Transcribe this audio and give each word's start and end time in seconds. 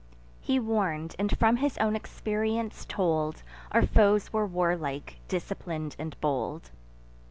He 0.39 0.59
warn'd, 0.59 1.15
and 1.19 1.37
from 1.37 1.57
his 1.57 1.77
own 1.77 1.95
experience 1.95 2.85
told, 2.85 3.43
Our 3.71 3.85
foes 3.85 4.33
were 4.33 4.47
warlike, 4.47 5.19
disciplin'd, 5.27 5.95
and 5.99 6.19
bold. 6.19 6.71